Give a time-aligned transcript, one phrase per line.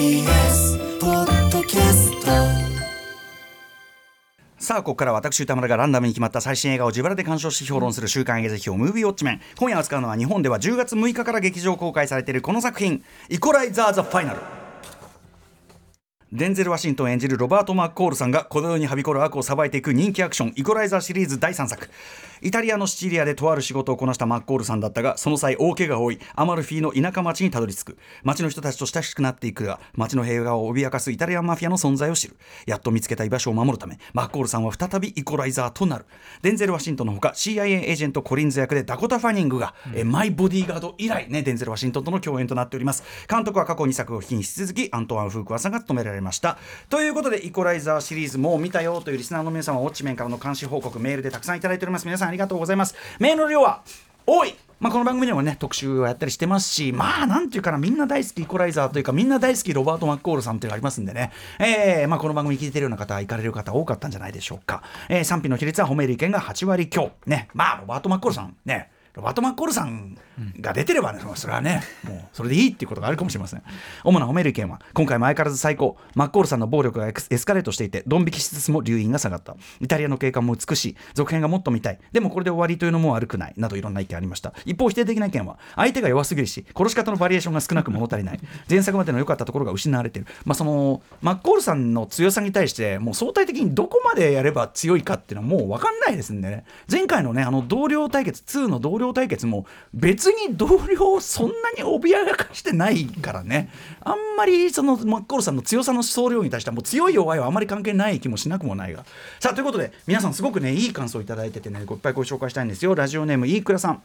[0.00, 2.26] TBS ポッドキャスト。
[4.56, 9.40] さあここから私歌丸がランダムに決まった最新映画を自腹で鑑賞し評論する週刊映画辞表ムービーウォッチメン。
[9.58, 14.40] 今夜扱うのは日本では10月6日から劇場公開されているこの作品「イコライザー・ザ・ファイナル」
[16.32, 21.90] デンゼル・ワシントン演じるロバート・マッコールさんがこの世にはびこる悪を裁いていく人気アクション「イコライザー」シリーズ第3作。
[22.42, 27.98] イタリアのシチリアでとある仕事をこなしたマッコールさんだったがその際大怪我が多いアマルフィの田舎町にたどり着く。
[28.22, 36.06] 町の人たちと親しくなっていくが町の平和を脅かすイタリアンマフィアの存在を知るやっと見つけた居場所を守るためマッコールさんは再びイコライザーとなる。
[36.42, 43.02] デンゼル・ワシントンのほか CIA エージェントコリンズ役でダコタ・ファニングが、えマイ・ボディーガード以来ねデンゼル・ワシントンとの共演となっております。
[43.28, 46.58] 監督は過去2作を引き続きアントワン・フークワさんが務められました。
[46.88, 52.04] ということでイコライザーシリーズもう見たよというリスナーの皆様ウォッチメンからの監視報告メールでたくさんいただいております。
[52.06, 52.94] 皆さんありがとうございます。
[53.18, 53.82] メールの量は
[54.26, 54.54] 多い。
[54.80, 67.10] まあ、この番組でもね特集をやったりしてますしまあなんていうかなみんな大好きイコライザーというかみんな大好きロバート・マッコールさんというのがありますんでね、えーまあ、この番組聞いてるような方行かれる方多かったんじゃないでしょうか、えー賛否の比率は褒める意見が8割強。
[67.26, 67.48] ね。
[67.52, 68.90] まあロバート・マッコールさんね。
[69.20, 70.16] ロバート・マッコールさん
[70.60, 73.62] が出てればね、それはね、もうそれでいいっていうことがあるかもしれません。
[74.02, 79.54] 主な褒める意見は、今回も相変わらず最高、マッコールさんの暴力がエスエスカレートしていて、ドン引きしつつも留飲が下がった。
[79.80, 84.54] イタリアの景観も美しい、続編がもっと見たい、でもこれで終わりというのも悪くない、などいろんな意見ありました。
[84.64, 90.28] 一方、否定的な意見は、相手が弱すぎるし、殺し方のバリエーションが少なく物足りない、前作までの良かったところが失われている。
[90.44, 96.64] まあ、その、マッコールさんの強さに対して、もう相対的にどこまでやれば強いかっていうのはもう分かんないですんでね。
[96.90, 103.70] 前回のね、あの同僚対決、2の同僚対決も、別に同僚をそんなに脅かしてないからね。
[104.00, 109.04] あんまりそのマッコロさんの強さの総量に対してはもう強い弱いはあまり関係ない気もしなくもないが。
[109.38, 112.94] さあということで皆さんすごくねいい感想をいただいててねいっぱいご紹介したいんですよ。
[112.94, 114.02] ラジオネーム飯倉さん。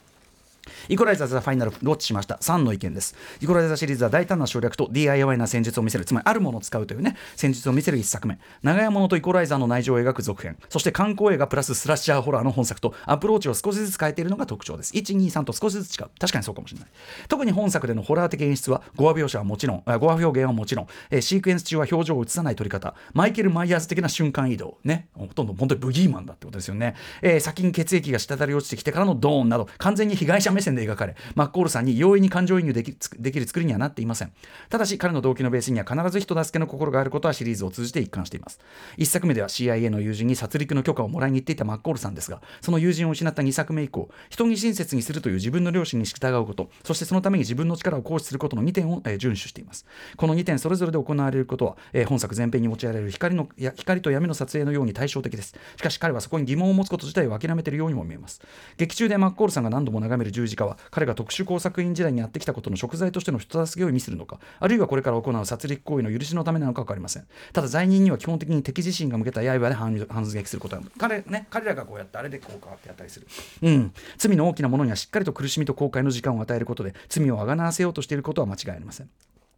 [0.90, 2.36] イコライザー・ザ・ファイナルロッチしました。
[2.36, 3.16] 3の意見です。
[3.42, 6.06] イコライザーシリーズは大胆な省略と DIY な戦術を見せる。
[6.06, 8.40] つまりあるものを使うというね戦術を見せる1作目。
[8.64, 10.58] 長屋物とイコライザーの内情を描く続編。
[10.70, 14.94] そして観光映画プラススラッシャーホラーの本作とアプローチを少しずつ変えているのが特徴です。
[14.94, 16.10] 123と少しずつ違う。
[16.20, 16.90] 確かにそうかもしれない。
[17.28, 22.96] 特に本作でのホラー的演出は語話描写はもちろんあ語話表現はもちろん、シークエンス中は表情を映さない撮り方。
[23.14, 24.78] マイケル・マイヤーズ的な瞬間移動。
[24.84, 25.08] ね。
[25.14, 34.32] ほとんど本当にブギーマンだってことですよね、えー先に血液が滴り落ちてきてからのドーンなど完全に被害者目線で描かれマッコールさんに容易に感情移入できできる作りにはなっていません。
[34.70, 38.60] ただし彼の動機のベースには必ず人助けの心があることはシリーズを通じて一貫しています。
[38.98, 49.86] 1作目では CIA の友人に殺戮の許可をもらいに行っていたマッコールさんですがその友人を失った2作目以降人に親切にするという自分の良心に従うことそしてそのために自分の力を行使することの2点を、えー遵守しています。
[50.18, 55.56] この2点それぞれで行われることは、えー本作前編に用いられる光のや光と闇の撮影のように対照的です。
[55.78, 58.42] しかし彼はそこに疑問を持つこと自体を諦めているようにも見えます。
[58.78, 67.28] 劇中でマッコールさんが何度も眺める十字架は彼が特殊工作員時代にやってきたことの食材としての人助けを意味するのかあるいはこれから行う殺戮行為の許しのためなのか分かりません。
[67.54, 73.28] ただ罪人には基本的に敵自身が向けた刃で反反撃することは彼,、ね、彼らがこうやってあれでこう変わってやったりする、
[73.62, 79.10] うん、罪の大きなものにはしっかりと苦しみと後悔の時間を与えることで罪をあがなわせようとしていることは間違いありません。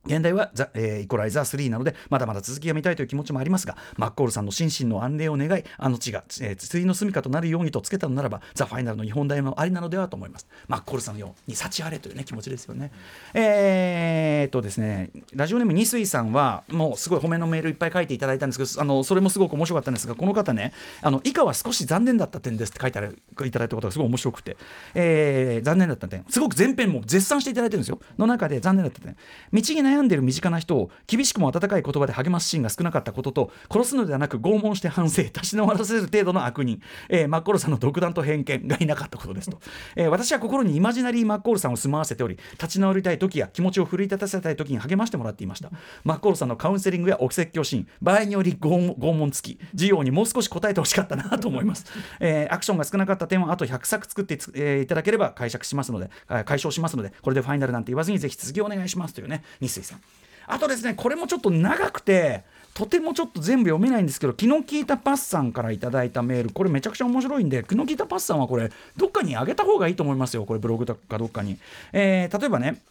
[0.07, 10.47] 現代はザ、えーイコライザー3なのでまだまだ続きが見たいという気持ちもありますがマッコールさんの心身の安寧を願いあの地が、えー、釣りの住みかとなるようにとつけたのならばザ・ファイナルの日本題もありなのではと思います。
[10.68, 12.91] マッコールさんのように幸あれというね気持ちですよね。
[13.34, 24.57] えー、っとですねラジオネーム二水さんはもうすごい褒めのメールいっぱい書いていただいたんですけどあのそれもすごく面白かったんですがこの方ねあの以下は少し残念だった点ですって書いてあるいただいたことがすごい面白くて、
[24.95, 26.24] えー残念だった点。
[26.29, 28.00] すごく前編も絶賛していただいてるんですよ。
[28.18, 29.13] の中で残念だった点。
[29.13, 29.18] 道
[29.53, 39.60] に悩んでいる身近な人を厳しくも温かい言葉で励ますシーンが少なかったことと殺すのではなく拷問して反省立ち直らせる程度の悪人、えーマッコールさんの独断と偏見がいなかったことですと、
[39.95, 45.69] えー私は心にイマジナリーマッコールさんを住まわせており立ち直りたい時や気持ちを奮い立たせたい時に励ましてもらっていました。
[46.04, 51.86] マッコールさんのカウンセリングやお説教シーン場合により拷問拷問付き授業にもう少し答えてほしかったなと思います、
[52.19, 56.10] えーアクションが少なかった点はあと100作作って、えーいただければ解釈しますので
[56.45, 60.01] 解消しますのでこれでファイナルなんて言わずにぜひ続きお願いしますというね日水さん。
[60.48, 62.44] あとですねこれもちょっと長くて
[62.74, 66.50] とてもちょっと全部読めないんですけど気の利いたパスさんからいただいたメール。
[66.51, 70.45] これめちゃくちゃ面白いんで気の利いたパスさんはこれどっかにあげた方がいいと思いますよ。
[70.45, 71.57] これブログとかどっかに、
[71.92, 72.81] えー例えばね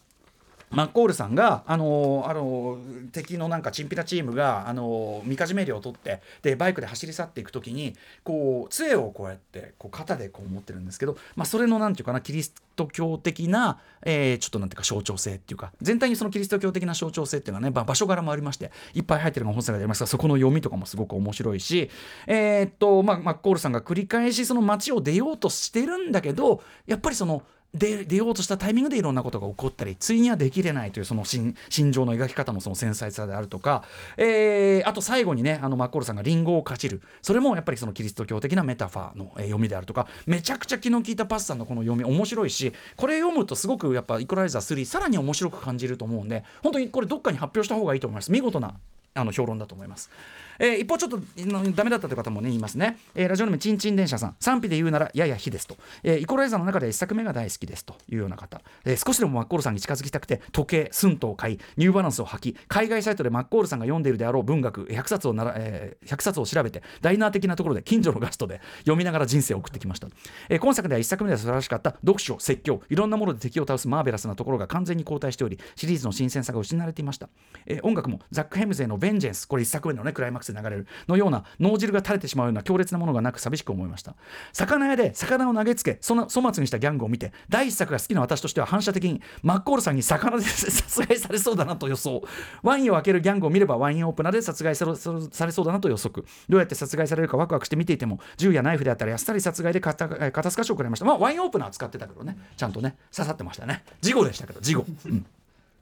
[0.71, 21.91] マッコールさんが、あのーあのー敵のなんかチンピラチームが、あのー、みかじめ料を取ってでバイクで走り去っていく時にこう杖をこうやってこう肩でこう持ってるんですけど、まあ、それのなんていうかなキリスト教的な、えーちょっとなんていうか象徴性っていうか全体にそのキリスト教的な象徴性っていうのはね、場所柄もありましていっぱい入ってるのが本作でありますがそこの読みとかもすごく面白いし、
[22.27, 27.43] えっとまあ、マッコールさんが繰り返しその街を出ようとしてるんだけどやっぱりその
[27.75, 31.55] 出出ようとしたタイミングでいろんなことが起こったりついにはできれないというその心
[31.93, 33.85] 情の描き方のその繊細さであるとか、
[34.17, 37.03] えーあと最後にねあのマッコールさんがリンゴをかじる。
[37.23, 40.07] それもやっぱりそのキリスト教的なメタファーの、えー読みであるとか。
[40.27, 48.31] めちゃくちゃ気の利いたパスさんのこの読み面白いしこれ読むとすごくやっぱイコライザー3さらに面白く感じると思うんで本当にこれどっかに発表した方がいいと思います。
[48.33, 48.75] 見事な
[49.15, 50.11] あの評論だと思います。
[50.59, 54.37] えー一方ちょっとのダメだったという方もね言いますね、えーラジオネームちんちん電車さん。
[54.41, 70.09] 賛否で言うならやや非ですと、えーイコライザーの中で1作目が大好きですというような方、えー少しでもマッコールさんに近づきたくて時計寸頭を買いニューバランスを履き海外サイトでマッコールさんが読んでいるであろう文学100冊をなら、えー100冊を調べてダイナー的なところで近所のガストで読みながら人生を送ってきました、
[70.49, 77.29] えー今作では1作目では素晴らしかった読書説教いろんなもので敵を倒すマーベラスなところが完全に後退しておりシリーズの新鮮さが失われていました、
[77.67, 84.15] えー音楽もザック・ヘムゼの「ベンジェンス」これ1作目のねクライマックで流れるのような脳汁が垂れてしまうような強烈なものがなく寂しく思いました。
[84.53, 92.23] 魚屋で魚を投げつけその粗末にしたギャングを見て第一作が好きな私としては反射的にマッコールさんに魚で殺害されそうだなと予想。
[92.63, 96.25] ワインを開けるギャングを見ればワインオープナーで殺害されそうだなと予測。
[96.49, 101.05] どうやって殺害されるかワクワクして見ていても銃やナイフであったらやっさり殺害で肩肩透かしを食らいました。
[101.05, 102.37] まあワインオープナー使ってたけどね。
[102.57, 103.85] ちゃんとね刺さってましたね。
[104.01, 105.27] 事後でしたけど事後、うん。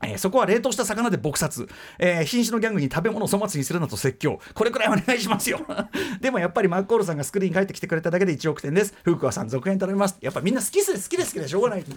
[0.06, 1.68] えーそこは冷凍した魚で撲殺、
[1.98, 4.40] えー瀕死のギャングに食べ物を粗末にするなと説教。
[4.54, 5.60] これくらいお願いしますよ。
[6.20, 8.94] でもやっぱりマッコールさんがスクリーンに帰ってきてくれただけで1億点です。
[9.02, 10.16] 福川さん続編頼みます。
[10.20, 10.92] やっぱみんな好きです。
[10.92, 11.34] 好きです。
[11.34, 11.92] 好きでしょうがないって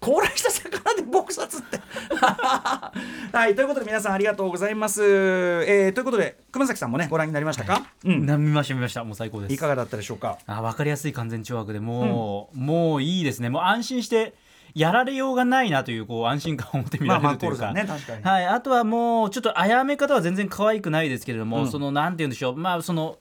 [0.00, 1.80] 凍らした魚で撲殺って。
[2.22, 8.26] はいということで皆さんありがとうございます、えーということで熊崎さんもねご覧になりましたか、うん。
[8.26, 9.04] な見ました見ました。
[9.04, 9.52] もう最高です。
[9.54, 10.38] いかがだったでしょうか？
[10.46, 13.48] あ分かりやすい完全懲悪でもう、もういいですね。
[13.50, 14.34] もう安心して
[14.74, 17.74] やられようがないなというこう安心感を持って見られるというか、
[18.22, 21.70] はい、あとはもうちょっと殺め方は全然可愛くないですけれども、うん。
[21.70, 22.56] そのなんて言うんでしょう。
[22.56, 23.18] まあその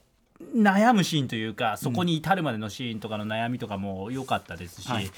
[0.56, 5.12] 悩むシーンというかそこに至るまでのシーンとかの悩みとかも良かったですし、はい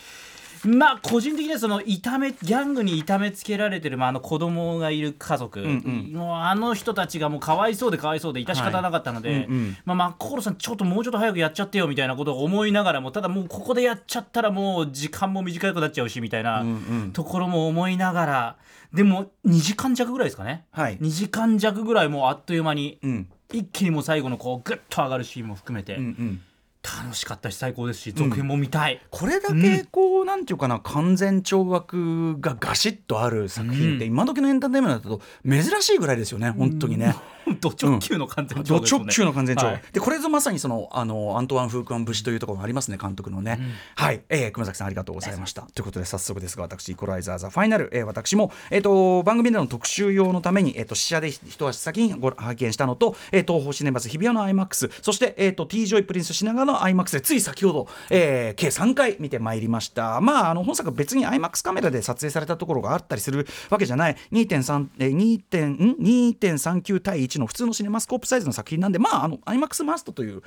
[0.65, 6.13] まあ個人的にはその痛めギャングに痛めつけられてる、まあ、あの子供がいる家族、んうん。
[6.13, 9.77] もうあの人たちがもうかわいそうでかわいそうで致し方なかったので、はいうんうん。
[9.85, 18.55] まあ、マッコールさんちょっともうちょっと早くやっちゃってよみたいなことを思いながらもただもうここでやっちゃったらもう時間も短くなっちゃうしみたいなうんところも思いながら。
[18.93, 23.29] でも2時間弱ぐらいですかね、はい2時間弱ぐらいもうあっという間にうん。
[23.51, 25.95] 一気にもう最後のこうグッと上がるシーンも含めて。
[25.95, 26.41] うんうん
[26.83, 34.11] 楽しかったし最高ですし続編も見たい、これだけこう、なんていうかな勧善懲悪がガシッとある作品って、うん。
[34.11, 37.15] 今時のエンターテインメントだと珍しいぐらいですよね本当にね。
[37.59, 39.05] ド直球の勧善ドですよね。
[39.05, 39.55] 直球の勧善
[39.91, 43.59] でこれぞまさにそのあのアントワン・フークア節というところがありますね監督のね、
[43.95, 45.63] はい、えー熊崎さんありがとうございました。
[45.73, 60.21] ということで早速ですが私イコライザー・ザ・ファイナル、えー私も、えー、と番組での特集用のために、えー、と試写で一足先にご拝見したのと、えー、 TOHOシネマズ日比谷の IMAX そして、えー、と T・ ジョイ・プリンス品川の IMAX でつい先ほど、えー計3回見てまいりました。
[60.21, 64.15] まああの本作は別に IMAX カメラで撮影されたところがあったりするわけじゃない。
[64.31, 70.41] 2.3えー2点ん？2.39対1の普通のシネマスコープサイズの作品なんでまああの IMAX マストという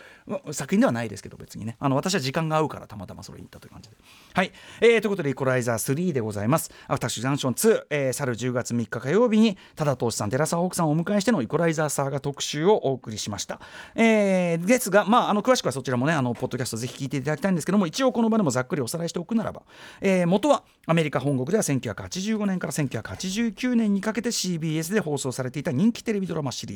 [0.52, 1.76] 作品ではないですけど別にね。
[1.78, 3.96] あの私は時間が合うからたまたまそれに行ったという感じで。
[4.34, 6.70] はい、えーということでイコライザー3でございます。
[6.88, 13.60] アフターシュジャンション2、えー、去る10月3日火曜日に多田投資さん寺澤奥さんをお迎えしてのイコライザーサーガ特集をお送りしました、
[13.94, 19.62] えーですがまああの詳しくはそちらもねあのポッドキャストぜひ聞いていただきたいんですけども一応この場でもざっくりおさらいしておくならば、
[20.00, 26.75] えー元はアメリカ本国では1985年から1989年にかけて CBS で放送されていた人気テレビドラマシリ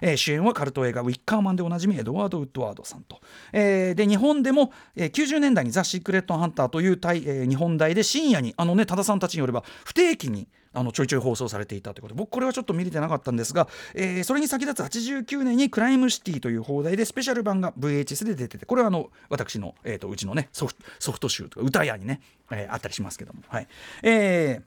[0.00, 3.20] えー主演はカルト映画「ウィッカーマン」でおなじみエドワード・ウッドワードさんと、
[3.52, 23.42] えーで日本でも、えー90年代に「ザ・シークレット・ハンター」という、えー日本題で深夜にあのね多田さんたちによれば不定期にあのちょいちょい放送されていたということで僕これはちょっと見れてなかったんですが、えーそれに先立つ89年に「クライムシティ」という放題でスペシャル版が VHS で出ててこれはあの私の、えー、とうちのねソフソフト集とか歌屋にね、えーあったりしますけども。
[23.48, 23.68] はい。
[24.02, 24.62] えー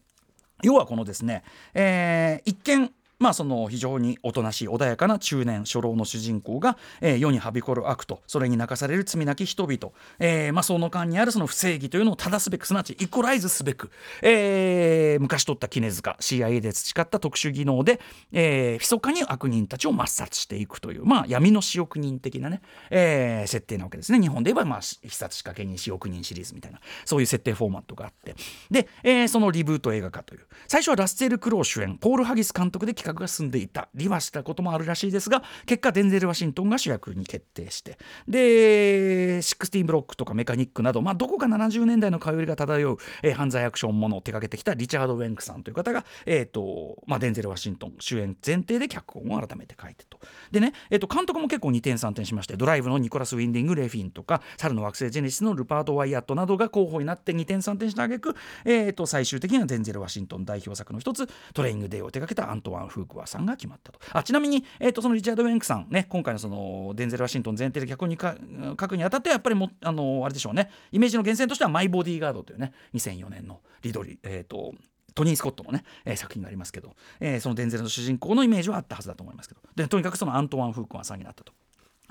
[0.63, 13.91] 要はこのですね、えー一見まあその非常におとなしい穏やかな中年初老の主人公が、えー世にはびこる悪とそれに泣かされる罪なき人々、えーまあ、その間にあるその不正義というのを正すべくすなわちイコライズすべく、
[14.23, 17.99] えー昔取った絹塚 CIA で培った特殊技能で、
[18.31, 24.19] えー、密かに悪人たちを抹殺していくという、まあ、闇の仕送人的なね、えー設定なわけですね。
[24.19, 28.35] 日本で言えば、まあ、必殺仕掛け人仕送人シリーズみたいなそういう設定フォーマットがあって。
[28.71, 30.41] で、えーそのリブート映画化という。
[30.67, 37.98] 最初はラッセル・クロウ主演ポール・ハギス監督で企画が進んでいたリはしたこともあるらしいですが結果デンゼル・ワシントンが主役に決定して。
[38.27, 50.20] でシックスティーン・ブロックとかメカニックなど、まあ、どこか70年代の香りが漂う、えー犯罪アクションものを手掛けてきたリチャード・ウェンクさんという方が、えーとまあ、デンゼル・ワシントン主演前提で脚本を改めて書いてと。
[50.51, 64.00] でね、えー、と監督も結構二転三転しましてドライブのニコラス・ウィンディング・レフンとか猿の惑星ジェネシスのルパート・ワイヤットなどが候補になって二転三転した挙句、えー、と最終的にはデンゼル・ワシントン代表作の一つトレーニング・デイを手掛けたアントワン・フークワさんが決まったと。
[64.12, 70.70] あちなみに、えー、とそのリチャード・ウェンクさんね今回のそのデンゼル・ワシントン前提で脚本に書くにあたってはやっぱりもあのあれでしょうね。
[70.91, 74.74] イメージの源泉としてはマイ・ボディーガードというね2004年のリドリーえっ、と
[75.13, 79.62] トニー・スコットのね、えー作品がありますけど、えーそのデンゼルの主人公のイメージはあったはずだと思いますけど。
[79.75, 81.53] でとにかくそのアントワン・フークワーさんになったと。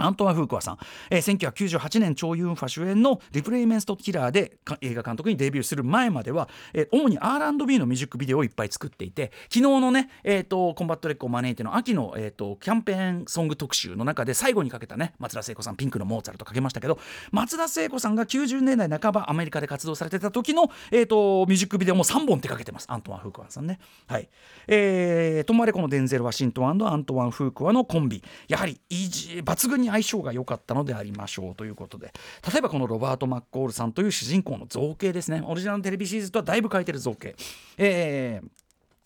[0.03, 0.79] アントワン・フークワさん、
[1.11, 16.99] えー1998年チョウ・ユンファ主演の「リプレイスメント・キラー」でか映画監督にデビューする前までは、えー主に R&B のミュージックビデオをいっぱい作っていて昨日のね、えー、とコンバットレックを招いての秋の、えー、とキャンペーンソング特集の中で最後にかけたね松田聖子さんピンクのモーツァルトかけましたけど
[17.31, 22.87] 松田聖子さんが90年代半ばアメリカで活動されてた時の、えー、とミュージックビデオも3本手掛けてます。
[22.89, 23.79] アントワン・フークワさんね。
[24.07, 24.29] はい。
[24.67, 28.23] えー、ともあれこのデンゼル・ワシントンアントワン・フークワのコンビ。
[28.49, 32.13] やはり抜群に相性が良かったのでありましょうということで。
[32.53, 35.43] 例えばこのロバート・マッコールさんという主人公の造形ですね。
[35.45, 37.35] オリジナルのテレビシリーズとはだいぶ変えてる造形。
[37.79, 38.49] えー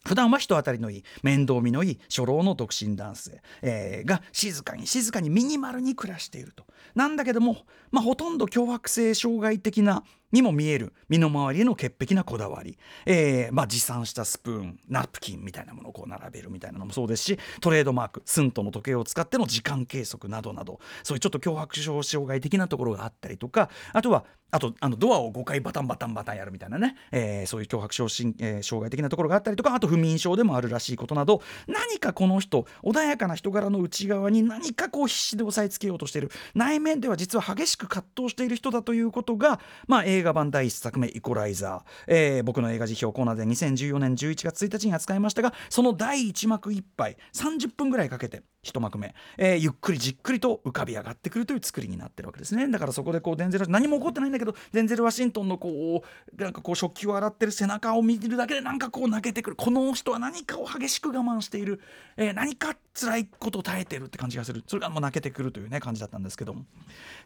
[0.06, 6.66] 普段は人当たりのいい面倒見のいい初老の独身男性、えーが静かに静かにミニマルに暮らしていると。
[6.94, 36.30] なんだけども、まあ、ほとんど凶悪性障害的なにも見える身の回りへの潔癖なこだわり、えーまあ、持参したスプーンナプキンみたいなものをこう並べるみたいなのもそうですしトレードマークスントの時計を使っての時間計測などなどそういうちょっと脅迫症障害的なところがあったりとかあとはあとあのドアを5回バタンバタンバタンやるみたいなね、えーそういう脅迫症、えー障害的なところがあったりとかあと不眠症でもあるらしいことなど何かこの人穏やかな人柄の内側に何かこう必死で押さえつけようとしている。
[36.54, 52.66] 内面では実は激しく葛藤している人だということが、まあ、映画画版第1作目「イコライザー」えー僕の映画辞表コーナーで2014年11月1日に扱いましたがその第1幕1杯30分ぐらいかけて一幕目、えーゆっくりじっくりと浮かび上がってくるという作りになってるわけですね。
[52.68, 59.56] だからそこでこうデンゼル何も起こってないんだけどデンゼル・ワシントンのこうなんかこう食器を洗ってる背中を見るだけでなんかこう泣けてくる。
[59.56, 61.80] この人は何かを激しく我慢している、
[62.16, 64.62] えー何か辛いことを耐えてるって感じがする。
[64.66, 66.64] それがもう泣けてくるというね感じだったんですけども。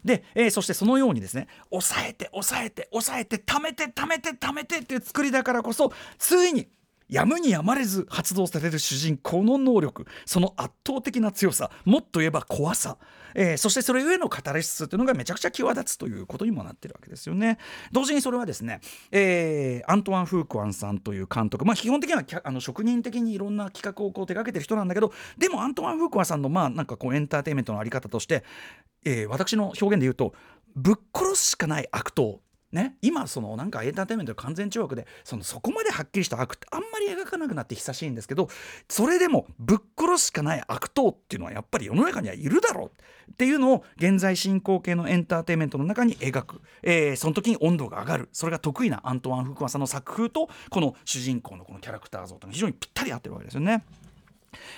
[0.03, 6.69] で、えーそしてそのようにですね抑えて抑えて抑えて溜めて溜めて溜めてっていう作りだからこそついに
[7.09, 12.97] やむにやまれず発動される主人公の能力その圧倒的な強さもっと言えば怖さ、
[13.33, 17.57] えーそしてそれゆえのカタレシスというのがめちゃくちゃ際立つということにもなってるわけですよね。
[17.91, 18.79] 同時にそれはですね、
[19.11, 28.43] えーアントワン・フークワンさんという監督まあ基本的にはあの職人的にいろんな企画をこう手掛けてる人なんだけどでもアントワン・フークワンさんのまあなんかこうエンターテインメントのあり方として、
[29.03, 30.33] えー私の表現で言うと
[30.75, 32.41] ぶっ殺すしかない悪党
[32.71, 38.47] ね、今そのなんかエンターテインメントの完全懲悪でそのそこまではっきりした悪ってあんまり描かなくなって久しいんですけど
[38.87, 42.91] それでもぶっ殺すしかない悪党っていうのはやっぱり世の中にはいるだろう。
[43.31, 48.29] っていうのを現在進行形のエンターテインメントの中に描く、えーその時に温度が上がる。
[48.33, 53.83] それが得意なアントワン・フクワさんの作風とこの主人公のこのキャラクター像というのが非常にぴったり合ってるわけですよね。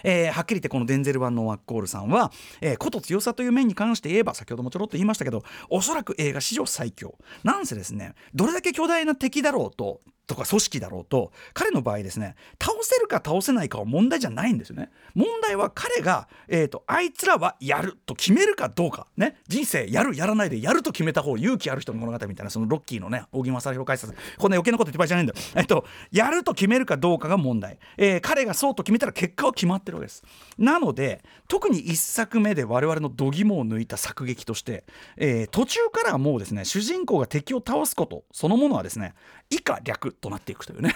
[0.04, 7.18] えーはっきり言ってこのデンゼル版のワッコールさんは、えー、こと強さという面に関して言えば先ほどもちょろっと言いましたけどおそらく映画史上最強。
[7.44, 10.01] なんせですねどれだけ巨大な敵だろうと
[10.32, 14.90] とか組織だろうと彼の場合ですね倒せるか倒せないかは問題じゃないんですよね。
[15.14, 19.36] 問題は彼が、えー、とあいつらはやると決めるかどうかね。
[19.50, 24.14] 人生やるやらないでやると決めた方勇気ある人の物語みたいなそのロッキーのね小木正弘解説。
[24.38, 25.40] こんな余計なこと言ってばいじゃないんだよ。
[25.56, 30.24] えっとやると決めるかどうかが問題、えー彼がそうと決めたら結果は決まってるわけです。
[30.58, 34.86] なので特に1作目で我々の度肝を抜いた作劇として、
[35.18, 39.14] えー途中からはもうですね主人公が敵を倒すことそのものはですね
[39.51, 40.96] 以下略となっていくというね。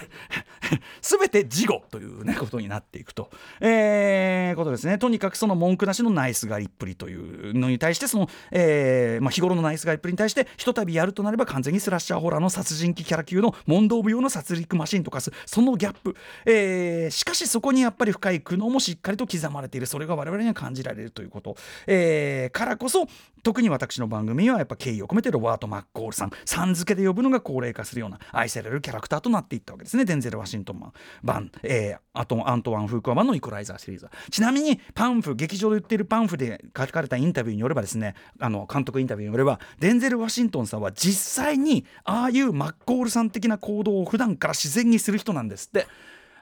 [1.00, 4.98] 全て事後というねことになっていくと、えー、ことですね。
[4.98, 23.06] とにかくその文句なしのナイスガリっぷりというのに対してその、えーまあ、日頃のナイスガリっぷりに対してひとたびやるとなれば完全にスラッシャーホラーの殺人鬼キャラ級の問答舞踊の殺戮マシンとかすそのギャップ、えー、しかしそこにやっぱり深い苦悩もしっかりと刻まれているそれが我々には感じられるということ、えー、からこそ
[23.42, 26.30] 特に私の番組はやっぱ敬意を込めてロバート・マッコールさん。
[26.44, 30.04] さん付けで呼ぶのが高齢化するような愛されるキャラクターとなっていったわけですね。
[30.04, 34.08] デンゼル・ワシントン版、えー、あとアントワン・フークア版のイコライザーシリーズ。
[34.30, 45.86] ちなみにパンフ劇場で売っているパンフで書かれたインタビューによればですねあの監督インタビューによればデンゼル・ワシントンさんは実際にああいうマッコールさん的な行動を普段から自然にする人なんですって。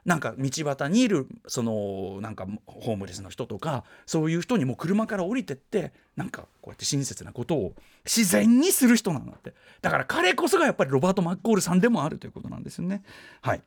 [0.04, 13.02] なんか道端にいるそのなんかホームレスの人とかそういう人にも車から降りてってなんかこうやって親切なことを自然にする人なんだってだから彼こそがやっぱりロバート・マッコールさんでもあるということなんですよね。
[13.40, 13.62] はい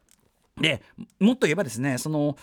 [0.60, 0.82] で
[1.20, 2.36] もっと言えばですねその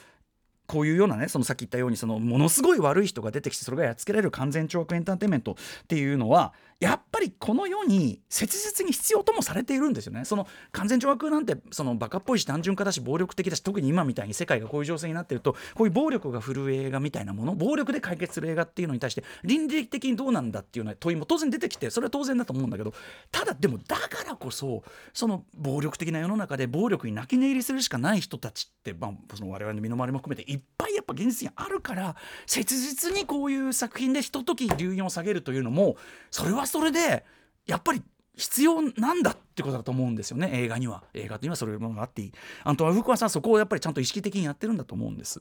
[0.66, 10.24] こういうようなねそのさっき言ったようにそのものすごい悪い人が出てきてそれがやっつけられる完全懲悪エンターテインメントっていうのはやっぱりこの世に切実に必要ともされているんですよね。
[10.24, 22.92] その完全懲悪なんてそのバカっぽいし単純化だし暴力的だし特に今みたいに世界がこういう情勢になってるとこういう暴力が振るう映画みたいなもの暴力で解決する映画っていうのに対して倫理的にどうなんだっていうような問いも当然出てきてそれは当然だと思うんだけど
[23.30, 32.16] ただでもだからこそその暴力的な世の中で暴力に泣き寝入りするしかない人たちって、まあ、その我々の身の回りも含めていっぱいやっぱ現実にあるから
[32.46, 35.96] 切実にこういう作品でひととき留飲を下げるというのも
[36.30, 37.24] それはそれで
[37.66, 38.02] やっぱり
[38.36, 42.32] 必要なんだってことだと思うんですよね映画には映画というのはそういうものがあっていい
[42.64, 45.40] アントワン・フクはさそこをやっぱりちゃんと意識的にやってるんだと思うんです。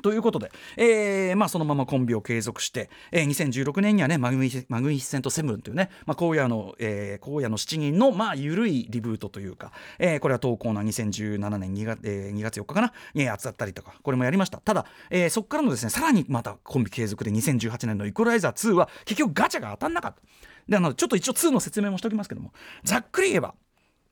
[0.00, 14.58] ということで、えーまあ、そのままコンビを継続して、えー、2016年にはね「マグニフィセント・セブン」というね、まあ、荒野の、えー、荒野の7人の、まあ、緩いリブートというか、えー、これは投稿な2017年2月,、えー、2月4日かなに扱ったりとかこれもやりました。
[14.58, 20.22] ただ、えー、そこからのですねさらにまたコンビ継続で2018年の「イコライザー2」は結局ガチャが当たんなかった。
[20.68, 22.52] であのちょっと一応2の説明もしておきますけども
[22.84, 23.54] ざっくり言えば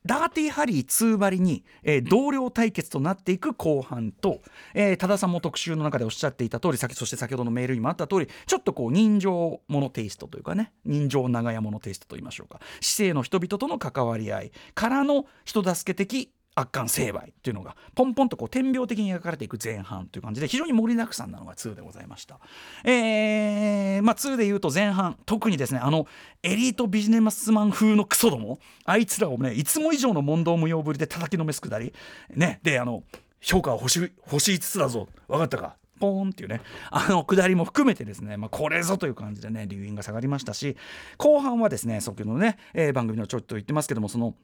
[0.06, 4.40] ダーティーハリー2張りに、えー、同僚対決となっていく後半と、
[4.74, 12.60] えー、多田さんも特集の中でおっしゃっていた通りそして先ほどのメールにもあった通りちょっとこう人情ものテイストというかね人情長屋ものテイストといいましょうか。
[12.80, 22.40] 市政の人々との関わり合いからの人助け的圧巻成敗っていうのがポンポンとこう点描的に描かれていく前半という感じで非常に盛りだくさんなのが2でございました。
[22.84, 26.06] えー、まあ2で言うと前半特にですねあの
[26.42, 31.92] エリートビジネスマン風のクソどもあいつらをねいつも以上の問答無用ぶりで叩きのめすくだり
[32.34, 33.04] ねであの
[33.40, 35.76] 評価は星星5つつだぞ分かったか？
[36.00, 40.76] ポーンっていうねあの下りも含めてですね、まあ、これぞという感じでね留飲が下がりましたし
[41.18, 44.34] 後半はですね先ほどね、えー、番組のちょっと言ってますけどもその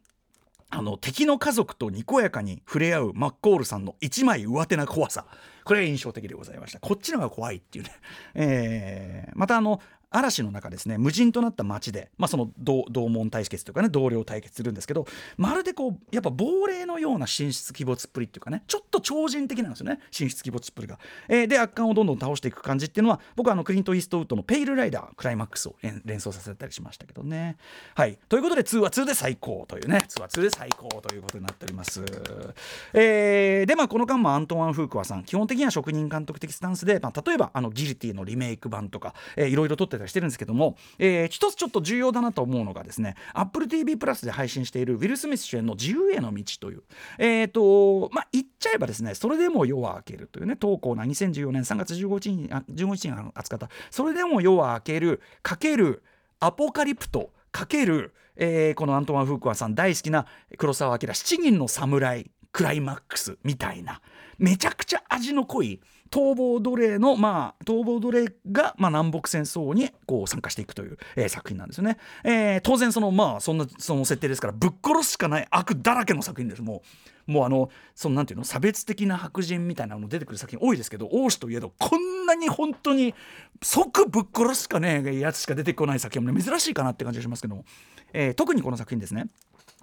[0.68, 5.26] あの敵の家族とにこやかに触れ合うマッコールさんの一枚上手な怖さ。
[5.64, 6.78] これが印象的でございました。
[6.78, 7.90] こっちの方が怖いっていうね、
[8.34, 27.56] えー、またあの嵐の中ですね無人となった街で、まあ、その同門対決というかね同僚対決するんですけどまるでこうやっぱ亡霊のような神出鬼没っぷりっていうかねちょっと超人的なんですよね神出鬼没っぷりが、えー、で圧巻をどんどん倒していく感じっていうのは僕はあのクリント・イーストウッドの「ペイルライダー」クライマックスを連想させたりしましたけどね。
[27.94, 28.18] はい。
[28.28, 32.04] ということで2は2で最高というね2は2で最高ということになっております。
[32.92, 46.82] えー、でまあこの間もアントワン・フークワさん基本的には職人監督的スタンスで、まあ、例えばあのギルティのリメイク版とか、えー、いろいろ撮ってたりしてるんですけども、えー、一つちょっと重要だなと思うのがですね AppleTV プラスで配信しているウィル・スミス主演の「自由への道」という
[47.18, 56.02] えっ、ー、とまあ言っちゃえばですねそれでも夜は明けるというね投稿な2014年3月15日にあ15日に扱ったそれでも夜は明けるかける
[56.40, 60.26] アポカリプトかける、えー、このアントワン・フークワさん大好きな
[60.58, 64.00] 黒澤明七人の侍クライマックスみたいな
[64.38, 71.98] めちゃくちゃ味の濃い逃亡奴隷の、まあ、逃亡奴隷が、まあ、南北戦争にこう参加していくという、えー、作品なんですよね。
[72.24, 76.62] えー、当然その、まあ、そんなその設定ですからぶっ殺すしかない悪だらけの作品です。
[76.62, 83.14] もうもうあのそのなんていうの差別的な白人みたいなの出てくる作品多いですけど王子といえどこんなに本当に
[83.62, 87.64] 即ぶっ殺すしかねえやつしか出てこない作品もね珍しいかなって感じがしますけども、
[88.12, 89.26] えー、特にこの作品ですね。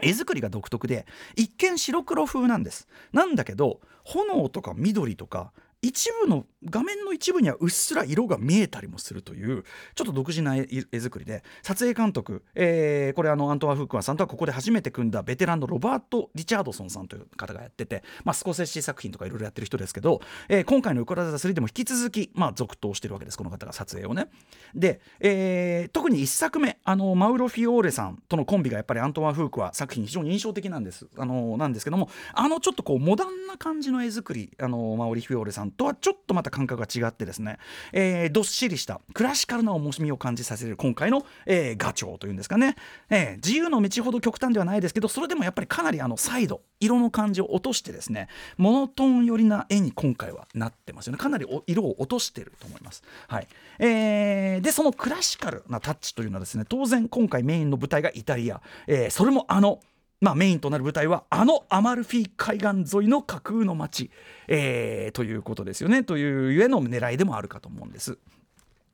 [0.01, 1.05] 絵作りが独特で
[1.36, 2.88] 一見白黒風なんです。
[3.12, 5.51] なんだけど炎とか緑とか
[5.84, 9.63] 一部の画面の一部にはうっすら色が見えたりもするという
[9.96, 10.65] ちょっと独自な絵
[11.00, 24.30] 作りで撮影監督、えーこれあのアントワ・フークワさんとはここで初めて組んだベテランのロバート・リチャードソンさんという方がやってて、まあ、スコセッシ作品とかいろいろやってる人ですけど、えー今回の「ウクライザ3」でも引き続き、まあ、続投してるわけですこの方が撮影をね。
[24.74, 37.57] で、えー特に1作目あのマウロ・フィオーレさんとのコンビがやっぱりアントワ・フークワ作品非常に印象的なんですあのなんですけどもあのちょっとこうモダンな感じの絵作りあのマウリ・フィオーレさんとはちょっとまた感覚が違ってですね、
[37.91, 42.75] えーどっしりしたクラシカルな重みを感じさせる今回の、えーガチョウというんですかね、
[43.09, 51.17] えー自由の道ほど極端ではないですけどそれでもやっぱりかなりあのサイド色の感じを落としてですねモノトーン寄りな絵に今回はなってますよね。
[51.17, 53.03] かなり色を落としてると思います。
[53.27, 53.47] はい。
[53.79, 59.79] えーでそのクラシカルなタッチというのはですね当然今回メインの舞台がイタリア、えーそれもあの
[60.23, 64.09] まあ、メインとなる舞台はあのアマルフィ海岸沿いの架空の町、
[64.47, 66.05] えーということですよね。
[66.05, 68.17] というゆえの狙いでもあるかと思うんです。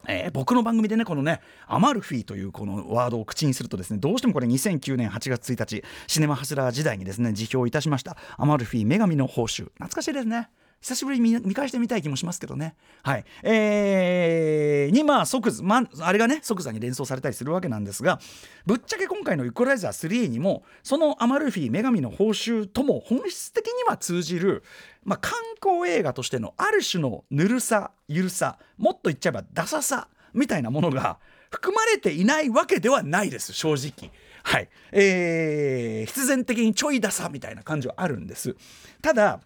[0.08, 9.66] えー僕の番組でねこのねアマルフィというこのワードを口にするとですねどうしてもこれ2009年8月1日シネマハスラー時代にですね辞表いたしましたアマルフィ女神の報酬。
[9.66, 10.50] 懐かしいですね。
[10.82, 18.20] 久しぶりに見返してみたい気もしますけどねはいえーにまあ即、まあ、あれがね即座に連想されたりするわけなんですが
[18.66, 24.64] ぶっちゃけ今回の「イコライザー3」にもそのアマルフィ女神の報酬とも本質的には通じる
[25.06, 31.18] まあ、観光映画としてのある種のぬるさゆるさもっと言っちゃえばダサさみたいなものが
[31.50, 34.12] 含まれていないわけではないです正直。
[34.44, 38.56] はいえー、必然的にちょいダサみたいな感じはあるんです。
[39.02, 39.42] ただ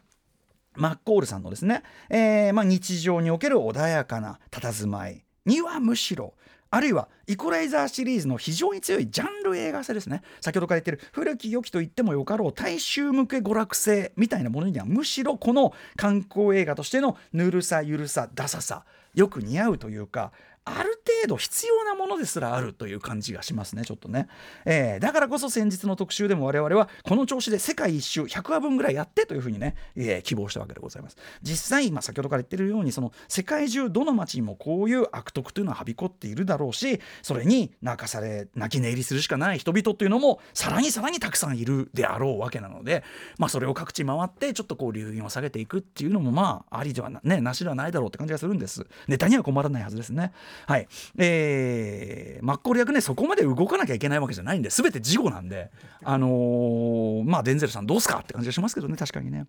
[0.76, 6.34] マッコールさんのですね、えーまあ、日常における穏やかな佇まいにはむしろ
[6.74, 10.24] あるいはイコライザーシリーズの非常に強いジャンル映画性ですね。
[10.42, 20.32] 先ほどから言ってる古き良きと言ってもよかろう大衆向け娯楽性みたいなものにはむしろこの観光映画としてのぬるさゆるさダサさよく似合うというか
[20.66, 24.28] ある程度必要なものですらあるという感じがしますねちょっとね、
[24.66, 31.18] えーだからこそ先日の特集でも我々はこの調子で世界一周100話分ぐらいやってというふうにね、えー希望したわけでございます。
[31.42, 43.04] 実際、まあ、先ほどから言ってるようにその世界中どの町にもこういう悪徳というのははびこっているだろうしそれに泣かされ泣き寝入りするしかない人々というのもさらにさらにたくさんいるであろうわけなので、
[43.38, 48.86] まあ、それを各地回ってちょっとこう流銀を下げていくっていうのもまあありではな,、ね、なしではないだろうって感じがするんです。
[49.08, 50.32] ネタには困らないはずですね。
[50.68, 50.88] はい。
[51.18, 55.72] えー、マッコール役ねそこまで動かなきゃいけないわけじゃないんで全て事後なんで
[56.04, 59.48] あのーまあデンゼルさんどうすかって感じがしますけどね確かにね。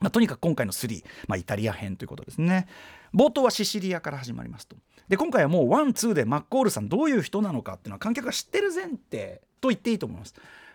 [0.00, 2.68] まあ、とにかく今回の3、まあ、イタリア編ということですね。
[3.12, 4.76] 冒頭はシシリアから始まりますと。
[5.08, 10.34] で今回はもうワンツーでマッコールさんどういう人なのかっていうのは観客が知ってる前提と言っていいと思います。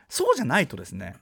[0.10, 1.16] そうじゃないとですね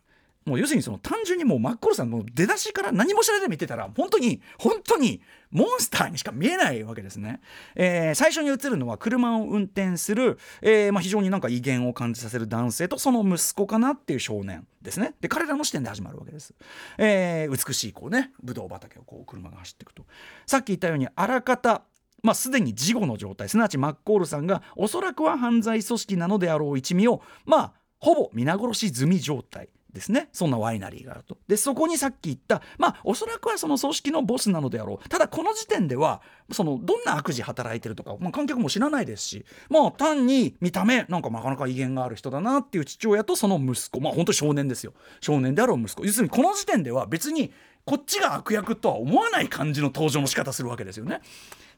[0.45, 7.41] もう要するにその単純にもうマッコールさんの出だしから何も知らないで見てたら本当に本当にモンスターにしか見えないわけですね、
[7.75, 15.13] えー最初に映るのは車を運転する、えーまあ、非常になんか威厳を感じさせる男性とその息子かなっていう少年ですね。
[15.21, 16.53] で彼らの視点で始まるわけです、
[16.97, 20.05] えー美しいこうねブドウ畑をこう車が走っていくと。
[20.45, 21.83] さっき言ったようにあらかた
[22.23, 29.69] まあ、すでに事後の状態すなわちマッコールさんがおそらくは犯罪組織なのであろう一味をまあほぼ皆殺し済み状態。
[29.93, 30.29] ですね。
[30.31, 31.37] そんなワイナリーがあると。
[31.47, 35.09] でそこにさっき言ったまあおそらくはその組織のボスなのであろう。
[35.09, 43.99] ただこの時点ではそのどんな悪事働いてるとか、まあ、観客も知らないですしまあ単に見た目なんかなかなか威厳がある人だなっていう父親とその息子。
[43.99, 44.93] まあ本当少年ですよ。
[45.19, 46.05] 少年であろう息子。
[46.05, 47.51] 要するにこの時点では別に
[47.83, 51.21] こっちが悪役とは思わない感じの登場の仕方するわけですよね。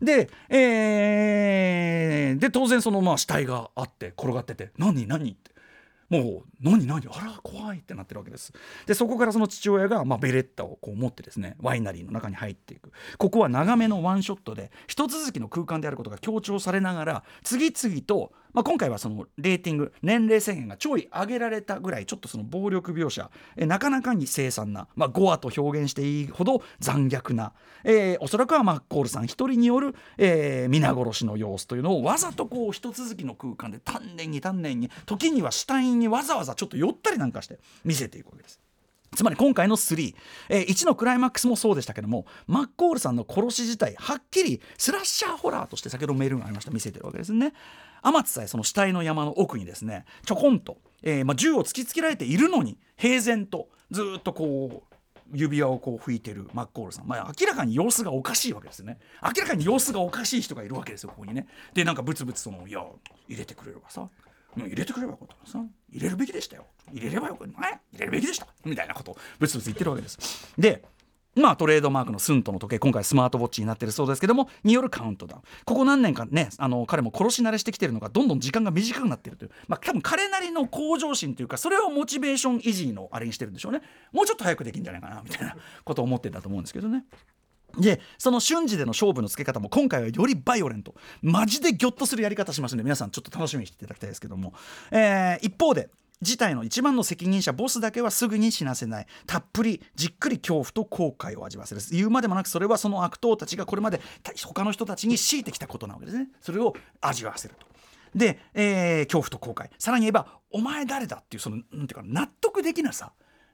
[0.01, 5.52] で、えーで当然そのまあ死体があって転がってて「何何?」って。
[6.13, 7.07] もう何何？
[7.11, 8.53] あら怖いってなってるわけです。
[8.85, 12.91] でそこからその父親が、まあ、ベレッタをこう持ってですねワイナリーの中に入っていく。
[13.17, 38.59] ここは長めのワンショットで一続きの空間であることが強調されながら次々と、まあ、今回はそのレーティング年齢制限がちょい上げられたぐらいちょっとその暴力描写えなかなかに凄惨な、まあ、ゴアと表現していいほど残虐な、えーおそらくはマッコールさん一人による、えー皆殺しの様子というのをわざとこう一続きの空間で丹念に丹念に時には死体にわざわざちょっと寄ったりなんかして見せていくわけです。
[39.15, 40.15] つまり今回の3、
[40.49, 46.71] えー1のクライマックスもそうでしたけどもマッコールさんの殺し自体はっきりスラッシャーホラーとして先ほどメールがありました。
[46.71, 47.53] 見せてるわけですね。
[48.01, 54.93] 天津さえその死体の山の奥にですねちょこんと、えーまあ、銃を突きつけられているのに平然とずっとこう
[55.33, 58.99] 指輪をこう拭いてるマッコールさん、まあ、明らかに様子がおかしいわけですね。
[59.23, 61.47] 明らかに様子がおかしい人がいるわけですよここにね。
[61.73, 62.83] でなんかブツブツその「いや
[63.27, 64.09] 入れてくれればさ。
[64.61, 65.69] 入れてくればよかったのさ。
[65.91, 66.65] 入れるべきでしたよ。
[66.91, 67.61] 入れればよかった。
[67.61, 69.11] 入れるべきでした」みたいなこと。
[69.11, 70.53] をブツブツ言ってるわけです。
[70.57, 70.83] で
[71.35, 75.41] まあトレードマークのスントの時計今回スマートウォッチになってるそうですけどもによるカウントダウン。
[75.65, 79.51] ここ何年かねあの彼も殺し慣れしてきてるのがどんどん時間が短くなってるという。
[79.67, 83.81] まあ多分彼なりの向上心というかそれをモチベーション維持のあれにしてるんでしょうね。
[84.11, 87.03] もうちょっと早くできるんじゃないかなみたいなことを思ってたと思うんですけどね。
[87.77, 90.95] でその瞬時での勝負のつけ方も今回はよりバイオレント。
[91.21, 94.53] マジでギョッとするやり方しますので皆さんちょっと楽しみにしていただきたいですけども、
[94.91, 95.89] えー一方で
[96.21, 99.07] 事態の一番の責任者ボスだけはすぐに死なせない。
[99.27, 101.81] たっぷりじっくり恐怖と後悔を味わわせる。
[101.91, 103.99] 言うまでもなくそれはその悪党たちがこれまで
[104.45, 106.29] 他の人たちに強いてきたことなわけですね。
[106.39, 107.65] それを味わわせると。
[108.15, 109.69] で、えー恐怖と後悔。
[109.77, 113.11] さらに言えば「お前誰だ?」っていうそのなんていうか納得できなさ。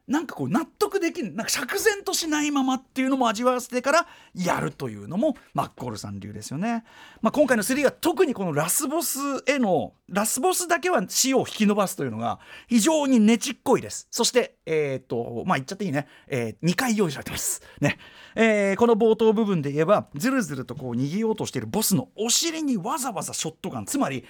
[0.10, 6.84] なんかこう納得できんなんか釈然としないままっていうのも味わわせてからやるというのもマッコールさん流ですよね。
[7.22, 14.08] まあ、今回の3は特にこのラスボスへのラスボスだけは死を引き伸ばすというのが非常にねちっこいです。
[14.10, 17.62] そしてえっ、とまあ言っちゃっていいね、え2回用意されてます。
[17.80, 18.00] ね。
[18.36, 24.26] えーこの冒頭部分で言えばずるずるとこう逃げようとしているボスのお尻にわざわざショットガンつまり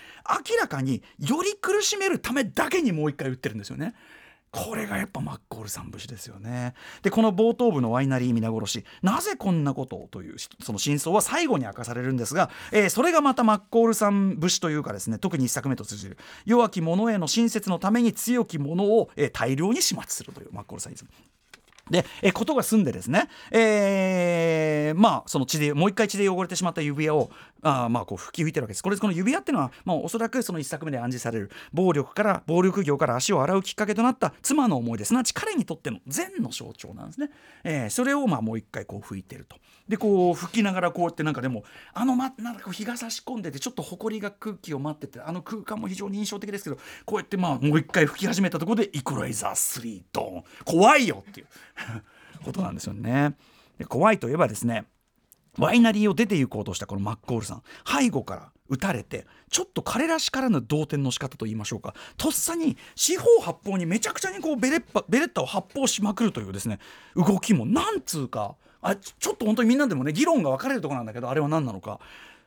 [0.49, 3.93] 明らかにより苦しめるためだけにもう一回撃ってるんですよね。
[4.51, 6.73] これがやっぱマッコールさん節ですよね。
[7.03, 21.05] でこの冒頭部のワイナリー皆殺しなぜこんなことをというその真相は最後に明かされるんですが、えーそれがまたマッコールさん節というかですね特に1作目と通じる弱き者への親切のために強き者を、えー大量に始末するというマッコールさんイズ。
[21.89, 27.29] で、えことが済んでですね、えーまあその血でもう一回血で汚れてしまった指輪を
[27.61, 28.83] あまあこう拭き拭いてるわけです。
[28.83, 35.13] これこの指輪っていうのは、まあ、おそらくその一作目で暗示される暴力から暴力業から足を洗うきっかけとなった妻の思い出す。
[35.13, 37.29] なわち彼にとっての善の象徴なんですね、
[37.63, 39.57] えーそれをまあもう一回こう拭いてると。
[39.87, 50.43] でこう拭きながらこうやってなんかでもあの、ま、なんかこう日が差し込んでてちょっと埃が空気を待っててあの空間も非常に印象的ですけどこうやってまあもう一回拭き始めたところでイコライザー3ドーン。
[50.63, 51.47] 怖いよっていう。
[52.43, 53.35] ことなんですよね。
[53.87, 54.85] 怖いといえばですね
[55.57, 66.79] ワイナリーを出て行こうとしたこのマッコールさん背後から撃たれてちょっと彼らしからぬ動転の仕方と言いましょうかとっさに四方八方にめちゃくちゃにこうベレッパベレッタを発砲しまくるというですね
[67.15, 71.99] 動きもなんつうかあちょっと本当にみんなでもね議論が分かれるところなんだけどあれは何なのか。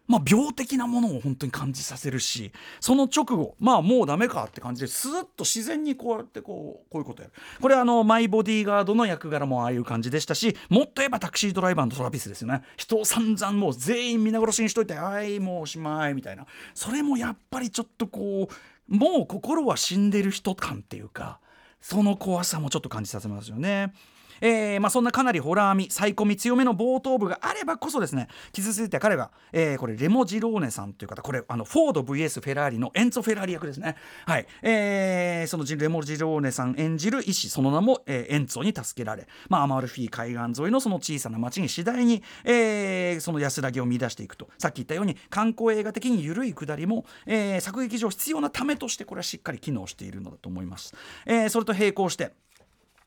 [0.09, 7.35] まあ、病的なものを本当に感じさせるしその直後まあもうダメかって感じでスーッと自然にこうやってこうこういうことやる。
[7.61, 12.63] これあのマイボディーガードの役柄もああいう感じでしたしもっと言えばタクシードライバーのトラビスですよね。
[12.77, 16.47] 人を散々もう全員皆殺しにしといてはいもうおしまいみたいな。
[16.75, 21.39] それもやっぱりちょっとこうもう心は死んでる人感っていうか
[21.81, 23.95] その怖さもちょっと感じさせますよね。
[24.43, 33.97] えーまあ、そんなかなりホラー味サイコミ強めの冒頭部があればこそですね傷ついた彼が、えーこれレモ・ジローネさんという方これあのフォード VS フェラーリのエンツォ・フェラーリ役ですね。
[34.27, 44.49] はい、えーそのレモ・ジローネさん演じる医師その名も、えーエンツォに助けられ、まあ、アマルフィ海岸沿いのその小さな町に次第に、えーその安らぎを見出していくと。
[44.59, 50.95] さっき言ったように観光映画的に緩い下りも、えー作劇上必要なためとしてこれはしっかり機能しているのだと思います、
[51.27, 52.33] えーそれと並行して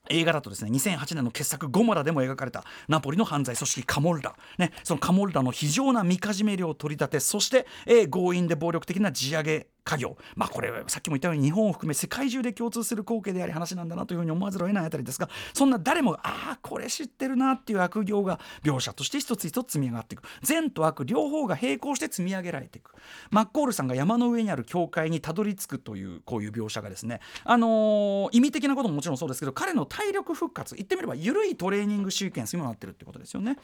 [0.09, 10.17] 映画だとですね2008年の傑作「ゴモラ」でも描かれたナポリの犯罪組織カモルラ、ね、そのカモルラの非常なみかじめ料を取り立てそして、えー強引で暴力的な地上げ家業。
[10.35, 20.23] まあこれさっきも言ったように日本を含め世界中で共通する光景であり話なんだなというふうに思わざるを得ないあたりですがそんな誰もああこれ知ってるなっていう悪行が描写として一つ一つ積み上がっていく。
[20.41, 22.91] 善と悪両方が並行して積み上げられていく。
[23.29, 27.21] マッコールさんが山の上にある教会にたどり着くというこういう描写がですね。
[27.43, 30.75] あのー意味的なことももちろんそうですけど彼の体力復活。
[30.75, 33.57] 言ってみれば緩いトレーニングシーケンスにもなってるってことですよね。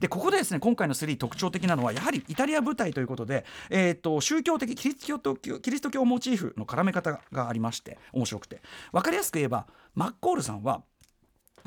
[0.00, 8.60] でここでですね今回の3特徴的なのはやはりイタリア舞台ということで、えー、と宗教的キリスト教キリスト教モチーフの絡め方がありまして面白くて
[8.92, 10.82] 分かりやすく言えばマッコールさんは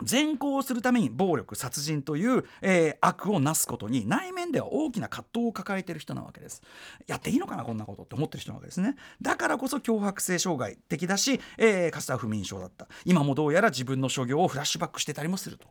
[0.04, 6.62] 善行をするために暴力殺人という、えー悪をなすことに内面では大きな葛藤を抱えている人なわけです
[7.08, 15.67] やっていいのかなこんなことって思ってる人なわけですねだからこそ脅迫性障害的だし、えーかつては不眠症だった今もどうやら自分の所業をフラッシュバックしてたりもすると。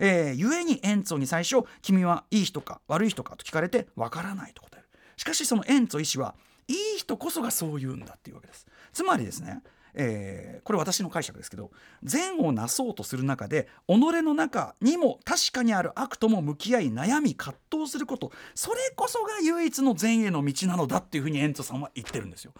[0.00, 6.36] えー、故にエンツォに最初「君はいい人か悪い人か?」と聞かれて「わからない」と答えるしかしそのエンツォ医師は
[6.68, 8.66] いい人こそがそう言うんだっていうわけです。
[8.92, 9.62] つまりですね
[9.94, 11.70] えーこれ私の解釈ですけど
[12.02, 22.52] 善をなそうとする中で己の中にも確かにある悪とも向き合い悩み葛藤することそれこそが唯一の善への道なのだっていうふうにエンツォさんは言ってるんですよ。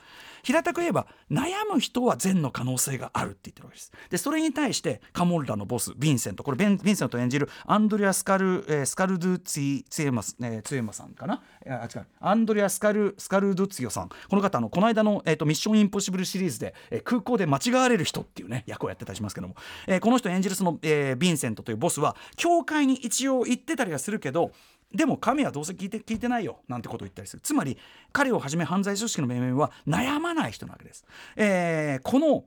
[0.43, 3.93] 平たく言えば悩む人は善の可能性があるって言ってるわけです。
[4.09, 11.43] でそれに対してカモルラのボスヴィンセントこれンヴィンセント演じるアンドレア・スカル、えースカルドゥツィツエマス、えーツエマさんかな？
[11.67, 24.53] あ違うアンドレア・スカルスカルドゥツィオさんこの方あのこの間の、えーと「ミッション・インポッシブル」シリーズで、えー空港で間違われる人っていうね役をやってたりしますけども、えーこの人演じるその、えーヴィンセントというボスは教会に一応行ってたりはするけど
[24.95, 27.43] でも神はどうせ聞いて聞いてないよなんてことを言ったりする。
[27.43, 27.77] つまり
[28.13, 31.05] 彼をはじめ犯罪組織の命名は悩まない人なわけです、
[31.37, 32.45] えーこの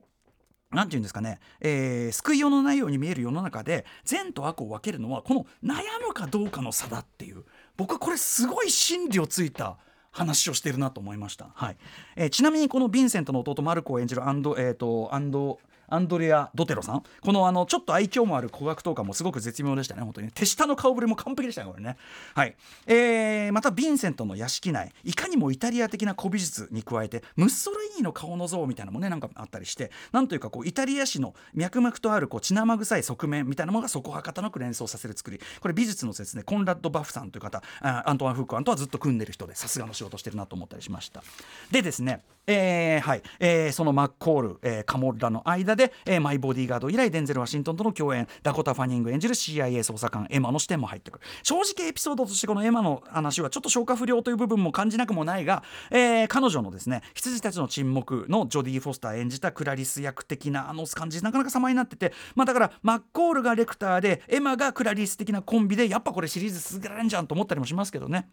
[0.70, 7.44] なんていうんですかね、えー救いようのないように見える世の中で善と悪を分けるのはこの悩むかどうかの差だっていう。
[7.76, 9.76] 僕はこれすごい真理をついた
[10.12, 11.76] 話をしてるなと思いました、はい。
[12.16, 15.58] えーちなみにこのヴィンセントの弟マルコを演じるアンド,、えー、とアンド
[15.92, 17.02] アンドレア・ドテロさん。
[17.20, 20.02] このあのちょっと愛嬌もある語学投下もすごく絶妙でしたね。
[20.02, 21.96] 本当に手下の顔ぶれも完璧でしたねこれね。
[22.34, 24.92] はい、えーまたヴィンセントの屋敷内。
[25.04, 35.40] いかにもイタリア的な古美術に加えてムッソルイーニの顔の像みたいなのもねなんかあったりしてなんというかこうイタリア史の脈々とあるこう血生臭い側面みたいなものがそこはかたなく連想させる作り。
[35.60, 41.22] これ美術のですねコンラッド・バフさんという方アントワン・フークアンとはずっと組んでる人でさすがの仕事してるなと思ったりしました。
[41.70, 43.22] でですねえーはい。
[43.38, 48.28] えーそのマッコール、えーカモッラの間で、でえーマイ・ボディーガード以来デンゼル・ワシントンとの共演。
[48.42, 51.24] ダコタ・ファニング演じる CIA 捜査官エマの視点も入ってくる。
[51.42, 68.28] 正直エピソードとしてこのエマの話はちょっと消化不良という部分も感じなくもないが、えー彼女のですね羊たちの沈黙のジョディ・フォスター演じたクラリス役的なあの感じなかなか様になっててまあだからマッコールがレクターでエマがクラリス的なコンビでやっぱこれシリーズ続けられんじゃんと思ったりもしますけどね。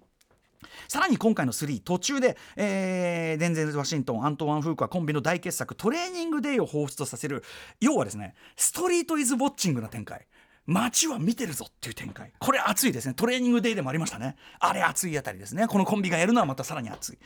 [0.87, 7.43] さらに今回の3途中で、えーデンゼル・ワシントンアントワン・フークはコンビの大傑作トレーニングデイを彷彿とさせる
[7.79, 10.27] 要はですねストリート・イズ・ウォッチングな展開。
[10.69, 12.31] 街は見てるぞっていう展開。
[12.37, 13.15] これ熱いですね。
[13.15, 14.35] トレーニングデイでもありましたね。
[14.59, 15.67] あれ熱いあたりですね。
[15.67, 17.17] このコンビがやるのはまたさらに熱い。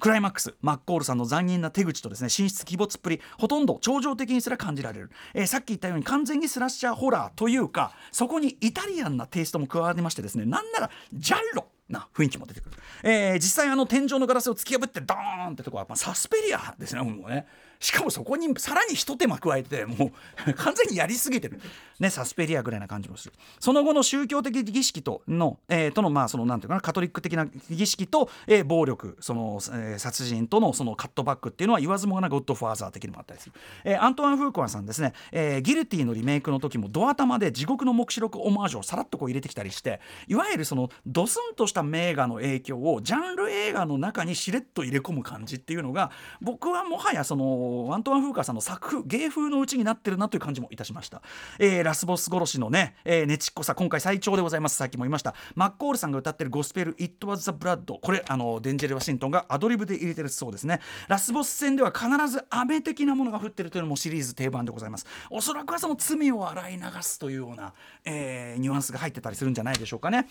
[0.00, 0.54] クライマックス。
[0.62, 11.66] マッコールさんの残忍な手口とですね神出鬼没っぷりほとんど超常的にすら感じられる、えーさっき言ったように完全にスラッシャーホラーというかそこにイタリアンなテイストも加わりましてですねなんならジャンロ。
[11.88, 17.46] な雰囲気も出てくる、えー実際あの天井のガラスを突き破ってドーンってとこは、まあ、サスペリアですねもうね。
[17.80, 20.12] しかもそこにさらに一手間加えても
[20.46, 21.60] う完全にやりすぎてる。
[21.98, 23.34] ねサスペリアぐらいな感じもする。
[23.58, 33.52] その後の宗教的儀式との、えーとのまあそのなんていうかなカトリック的な儀式と、えー暴力その、えー殺人とのそのカットバックっていうのは言わずもがなゴッドファーザー的にもあったりする、
[33.84, 46.10] えーアントワン・フーコアさんですね、えーギルティのリメイクの時もドア玉で地獄の黙示録オマージュをさらっとこう入れてきたりしていわゆるそのドスンとした名画の影響をジャンル映画の中にしれっと入れ込む感じっていうのが
[46.40, 51.22] 僕はもはやそのアントワン・フーカーさんの作風芸風のうちになってるなという感じもいたしました、
[51.58, 55.34] えーラスボス殺しのね、えー、ねちっこさ今回最長でございますさっきも言いました。
[55.54, 60.80] マッコールさんが歌ってるゴスペル「It Was the Blood」これあのデンジェル・ワシントンがアドリブで入れてるそうですね。
[61.08, 65.06] ラスボス戦では必ず雨的なものが降ってるというのもシリーズ定番でございます。
[65.30, 67.72] おそらくはその罪を洗い流すというような、
[68.04, 70.26] えーニュアンスが入ってたりするんじゃないでしょうかね。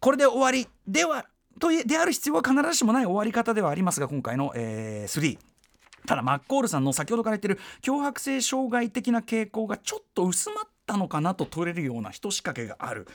[0.00, 0.68] これで終わり。
[0.86, 1.26] では
[1.58, 5.51] とである必要は必ずしもない終わり方ではありますが今回の、えー3
[6.06, 13.06] ただマッコールさんの先ほどから言ってる強迫性障害的な傾向がちょっと薄まったのかなと取れるようなひと仕掛けがある、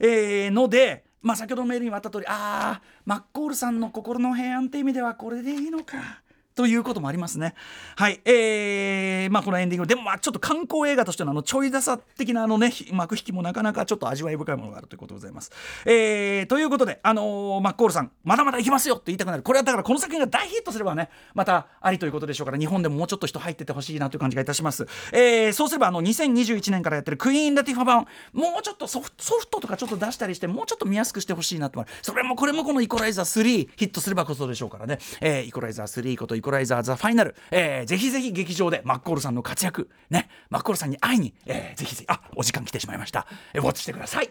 [0.00, 6.22] えーので、まあ、先ほどのメールにもあった通りああマッコールさんの心の平安って意味ではこれでいいのか。
[6.58, 7.54] ということもありますね。
[7.94, 8.20] はい。
[8.24, 15.52] えー、まあこのエンディング、でもまあちょっと観光映画としてのあのちょいださ的なあのね、幕引きもなかなかちょっと味わい深いものがあるということでございます。
[15.86, 19.44] えー、ということで、あのーマッコールさん、まだまだ行きますよって言いたくなる。
[19.44, 24.88] これはだからこの作品が大ヒットすればね、またありということでしょうから、日本でももうちょっと人入っててほしいなという感じがいたします。
[25.12, 29.12] えー、そうすればあの2021年からやってるクイーン・ラティファ版、もうちょっとソフ
[29.46, 31.78] トとかちょっと出したりして、もうちょっと見やすくしてほしいなと。
[32.02, 34.98] それもこれもこのイコライザー3ヒットすればこそでしょうからね。
[35.20, 43.26] えー、イコライザー3ことイコライザーザファイナル、えー、ぜひぜひ劇場でマッコールさんの活躍、ね、マッコールさんに会いに、えー、ぜひぜひ、あ、お時間来てしまいました。
[43.54, 44.30] えー、ウォッチしてください。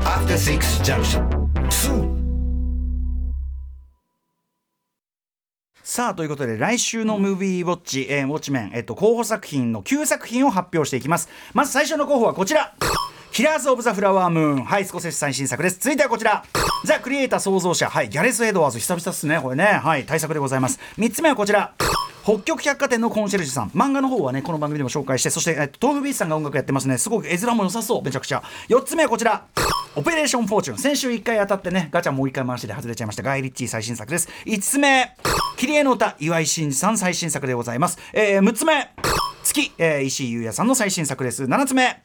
[0.00, 1.28] After Six Junction
[1.68, 2.22] 2.
[5.84, 12.74] さあということで来週のムービーウォッチ、えーウォッチメン、えっと、候補作品の9作品を発表していきますまず最初の候補はこちら
[13.32, 14.64] キラーズ・オブ・ザ・フラワームーン。
[14.66, 15.78] はい、スコセッシ最新作です。
[15.80, 16.44] 続いてはこちら。
[16.84, 17.88] ザ・クリエイター創造者。
[17.88, 18.78] はい、ギャレス・エドワーズ。
[18.78, 19.64] 久々っすね、これね。
[19.64, 20.78] はい、大作でございます。
[20.98, 21.72] 3つ目はこちら。
[22.24, 29.44] 北極百貨店のコンシェルジュさん漫画の方はねこの番組でも紹介してそして、えっと、豆腐ビーチさんが音楽やってますねすごく絵面も良さそうめちゃくちゃ4つ目はこちら
[29.96, 35.16] オペレーションフォーチュン先週1回当たってねガチャもう1回回しで外れちゃいましたガイ・リッチー最新作です5つ目
[35.56, 38.92] キリエの歌岩井真司さん最新作でございます、えー、6つ目
[39.42, 41.44] 月、えー、石井優也さんの最新作です。
[41.44, 42.02] 7つ目。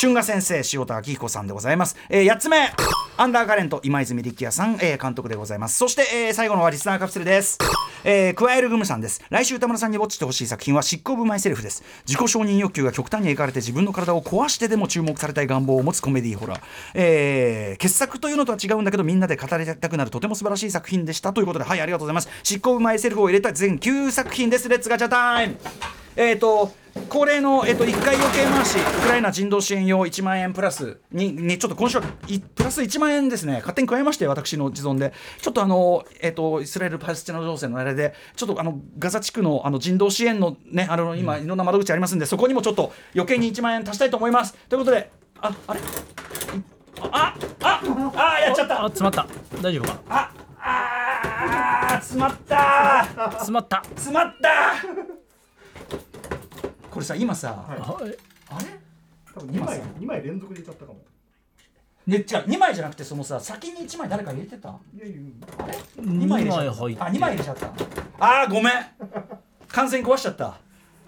[0.00, 2.70] 春画先生塩田明彦さんでございます、えー、8つ目。
[3.16, 5.76] アンダーカレント今泉力也さん、えー、監督でございます。
[5.76, 7.58] そして、えー、最後のはリスナーカプセルです。
[8.02, 9.22] えー、クワエルグムさんです。
[9.28, 11.84] 来週歌村さんにウォッチしてほしい作品は執行部マイセルフです。
[12.06, 16.60] 自己承認欲求が極端に描かれて自分の体を壊してでも注目されたい願望を持つコメディーホラー、
[16.94, 21.32] えー、傑作というのとは違うんだけどみんなで語りたくなるとても素晴らしい作品でした。
[21.32, 22.30] ということではいありがとうございます。
[22.42, 24.68] 執行部 myself を入れた全9作品です。
[24.68, 25.56] Let's ガチャタイム
[26.20, 26.70] えっ、と
[27.08, 33.54] 恒例の、えっと1回余計回しウクライナ人道支援用1万円プラスににちょっと今週はいプラス1万円ですね。
[33.60, 35.14] 勝手に加えまして私の持存で。
[35.40, 44.52] ちょっとあの、えっとイスラエル・パレスチナ情勢のあれでちょっとあのガザ地区のあの人道支援のねあの今いろんな窓口ありますんでそこにもちょっと余計に1万円足したいと思います。
[44.68, 45.80] ということでああれ？
[47.00, 47.80] ああ
[48.14, 48.84] ああやっちゃった。
[48.84, 49.26] あ詰まった。
[49.62, 50.00] 大丈夫か？
[50.10, 50.30] あ
[50.60, 53.04] あー 詰まった。
[53.38, 53.82] 詰まった。
[53.94, 54.50] 詰まった
[57.00, 57.80] これさ今さ、はい。
[58.50, 58.78] あれ？
[59.34, 60.98] 多分2枚二枚連続でいっちゃったかも。
[62.06, 64.68] ね、じゃあ2枚じゃなくてそのさ先に1枚誰か入れてた？
[64.94, 65.16] いやいや
[66.02, 66.74] 2枚入れちゃった。
[66.74, 67.70] 入ってあ2枚入れちゃった。
[68.18, 68.74] あーごめん。
[69.68, 70.58] 完全に壊しちゃった。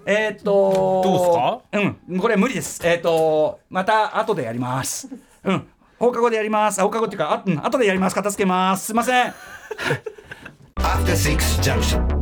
[0.07, 1.99] えー、っとどうすか？
[2.09, 2.19] うん。
[2.19, 2.81] これ無理です。
[2.87, 5.11] えー、っとまた後でやります。
[5.45, 5.69] うん。
[5.99, 6.81] 放課後でやります。
[6.81, 8.15] あ放課後っていうかあ、うん、後でやります。
[8.15, 8.87] 片付けます。
[8.87, 9.35] すいません。
[10.77, 12.22] After Six Junction